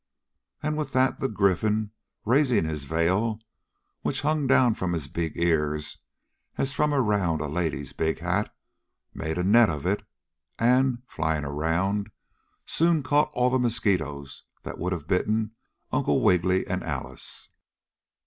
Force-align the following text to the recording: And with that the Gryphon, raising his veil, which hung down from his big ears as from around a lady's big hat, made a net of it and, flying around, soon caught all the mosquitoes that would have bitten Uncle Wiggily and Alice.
And 0.63 0.79
with 0.79 0.93
that 0.93 1.19
the 1.19 1.29
Gryphon, 1.29 1.91
raising 2.25 2.65
his 2.65 2.85
veil, 2.85 3.39
which 4.01 4.21
hung 4.21 4.47
down 4.47 4.73
from 4.73 4.93
his 4.93 5.07
big 5.07 5.33
ears 5.37 5.99
as 6.57 6.73
from 6.73 6.91
around 6.91 7.39
a 7.39 7.47
lady's 7.47 7.93
big 7.93 8.17
hat, 8.17 8.51
made 9.13 9.37
a 9.37 9.43
net 9.43 9.69
of 9.69 9.85
it 9.85 10.01
and, 10.57 11.03
flying 11.05 11.45
around, 11.45 12.09
soon 12.65 13.03
caught 13.03 13.29
all 13.35 13.51
the 13.51 13.59
mosquitoes 13.59 14.43
that 14.63 14.79
would 14.79 14.91
have 14.91 15.05
bitten 15.07 15.51
Uncle 15.91 16.19
Wiggily 16.21 16.65
and 16.65 16.81
Alice. 16.83 17.49